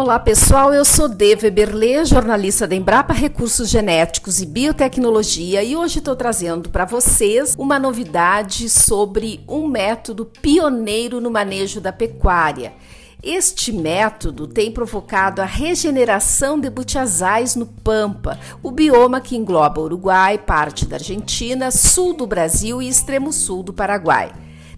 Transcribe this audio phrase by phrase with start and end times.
[0.00, 5.98] Olá pessoal, eu sou Deve Berlê, jornalista da Embrapa Recursos Genéticos e Biotecnologia e hoje
[5.98, 12.74] estou trazendo para vocês uma novidade sobre um método pioneiro no manejo da pecuária.
[13.20, 20.38] Este método tem provocado a regeneração de butiazais no Pampa, o bioma que engloba Uruguai,
[20.38, 24.30] parte da Argentina, sul do Brasil e extremo sul do Paraguai.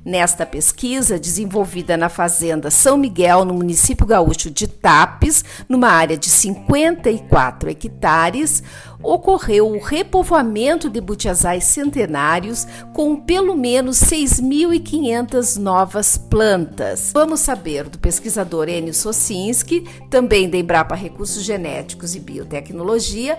[0.03, 6.31] Nesta pesquisa, desenvolvida na Fazenda São Miguel, no município gaúcho de Tapes, numa área de
[6.31, 8.63] 54 hectares,
[9.03, 17.11] ocorreu o repovoamento de butiazais centenários com pelo menos 6.500 novas plantas.
[17.13, 23.39] Vamos saber do pesquisador Enio Sosinski, também da Embrapa Recursos Genéticos e Biotecnologia,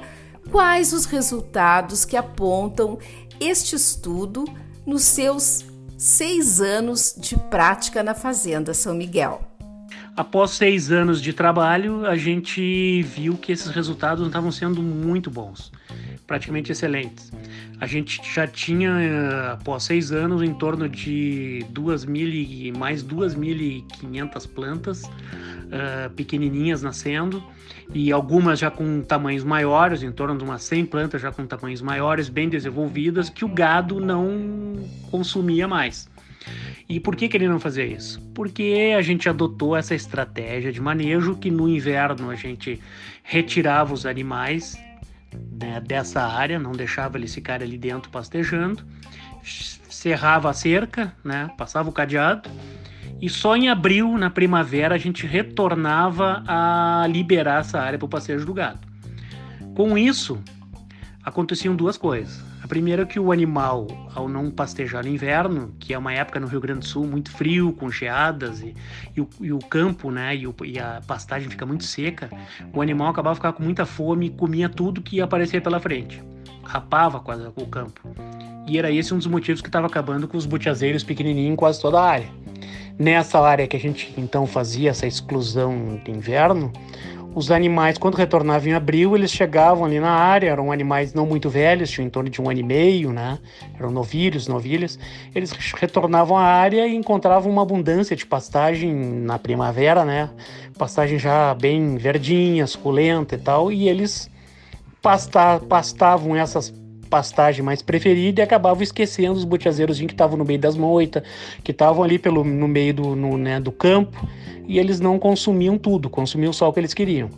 [0.51, 2.99] quais os resultados que apontam
[3.39, 4.45] este estudo
[4.85, 5.70] nos seus
[6.01, 9.47] seis anos de prática na Fazenda São Miguel.
[10.17, 15.71] Após seis anos de trabalho, a gente viu que esses resultados estavam sendo muito bons,
[16.31, 17.29] praticamente excelentes.
[17.81, 24.47] A gente já tinha, após seis anos, em torno de duas mil e, mais 2.500
[24.47, 27.43] plantas uh, pequenininhas nascendo
[27.93, 31.81] e algumas já com tamanhos maiores, em torno de umas 100 plantas já com tamanhos
[31.81, 34.77] maiores, bem desenvolvidas, que o gado não
[35.09, 36.09] consumia mais.
[36.87, 38.21] E por que, que ele não fazia isso?
[38.33, 42.79] Porque a gente adotou essa estratégia de manejo que no inverno a gente
[43.21, 44.77] retirava os animais
[45.61, 48.83] né, dessa área, não deixava eles ficarem ali dentro pastejando,
[49.43, 52.49] cerrava a cerca, né, passava o cadeado
[53.21, 58.09] e só em abril, na primavera, a gente retornava a liberar essa área para o
[58.09, 58.79] passeio do gado.
[59.75, 60.41] Com isso,
[61.23, 62.43] aconteciam duas coisas.
[62.63, 66.39] A primeira é que o animal, ao não pastejar no inverno, que é uma época
[66.39, 68.75] no Rio Grande do Sul muito frio, com geadas, e,
[69.15, 72.29] e, o, e o, campo né, e, o, e, a pastagem fica muito seca,
[72.73, 76.21] o animal acabava ficando com muita fome e comia tudo que ia aparecer pela frente.
[76.63, 78.01] Rapava quase o campo.
[78.67, 81.81] E era esse um dos motivos que estava acabando com os butiazeiros pequenininhos em quase
[81.81, 82.29] toda a área.
[82.97, 86.71] Nessa área que a gente então fazia essa exclusão de inverno,
[87.33, 91.49] os animais, quando retornavam em abril, eles chegavam ali na área, eram animais não muito
[91.49, 93.39] velhos, tinham em torno de um ano e meio, né?
[93.79, 94.99] Eram novilhos, novilhas.
[95.33, 100.29] Eles retornavam à área e encontravam uma abundância de pastagem na primavera, né?
[100.77, 104.29] Pastagem já bem verdinha, suculenta e tal, e eles
[105.01, 106.80] pasta pastavam essas
[107.11, 111.21] pastagem mais preferida e acabavam esquecendo os butiazeiros que estavam no meio das moitas,
[111.61, 114.25] que estavam ali pelo, no meio do, no, né, do campo,
[114.65, 117.29] e eles não consumiam tudo, consumiam só o que eles queriam.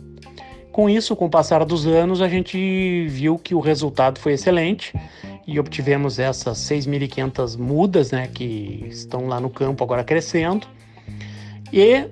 [0.70, 4.92] Com isso, com o passar dos anos, a gente viu que o resultado foi excelente
[5.46, 10.66] e obtivemos essas 6.500 mudas, né, que estão lá no campo agora crescendo.
[11.72, 12.06] E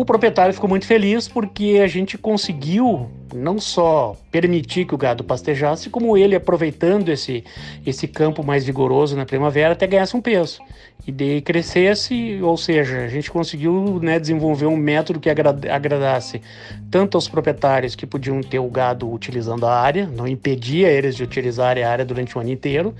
[0.00, 5.24] o proprietário ficou muito feliz porque a gente conseguiu não só permitir que o gado
[5.24, 7.42] pastejasse, como ele aproveitando esse,
[7.84, 10.60] esse campo mais vigoroso na primavera até ganhasse um peso
[11.04, 16.40] e daí crescesse, ou seja, a gente conseguiu né, desenvolver um método que agradasse
[16.88, 21.24] tanto aos proprietários que podiam ter o gado utilizando a área, não impedia eles de
[21.24, 22.94] utilizarem a área durante o ano inteiro,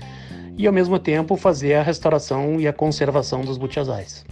[0.57, 4.25] e ao mesmo tempo fazer a restauração e a conservação dos butiazais.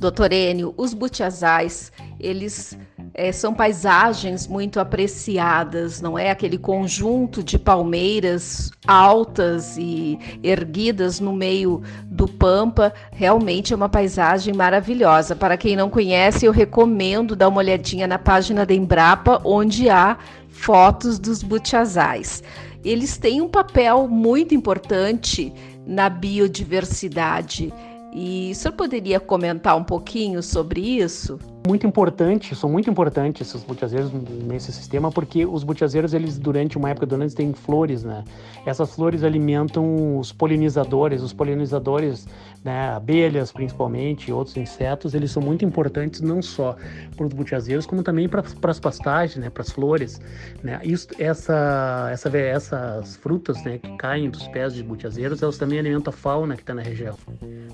[0.00, 2.74] Doutor Enio, os butiazais, eles
[3.12, 6.30] é, são paisagens muito apreciadas, não é?
[6.30, 14.54] Aquele conjunto de palmeiras altas e erguidas no meio do Pampa, realmente é uma paisagem
[14.54, 15.36] maravilhosa.
[15.36, 20.16] Para quem não conhece, eu recomendo dar uma olhadinha na página da Embrapa, onde há
[20.48, 22.42] fotos dos butiazais.
[22.82, 25.52] Eles têm um papel muito importante
[25.86, 27.70] na biodiversidade
[28.12, 31.38] e o senhor poderia comentar um pouquinho sobre isso?
[31.66, 36.90] Muito importante, são muito importantes esses butiazeiros nesse sistema, porque os butiazeiros, eles durante uma
[36.90, 38.24] época do ano, eles têm flores, né?
[38.64, 42.26] Essas flores alimentam os polinizadores, os polinizadores,
[42.64, 46.76] né, abelhas principalmente, outros insetos, eles são muito importantes não só
[47.16, 50.20] para os butiazeiros, como também para as pastagens, né, para as flores,
[50.62, 50.80] né?
[50.82, 56.12] Isso, essa, essa, essas frutas, né, que caem dos pés de butiazeiros, elas também alimentam
[56.12, 57.16] a fauna que está na região.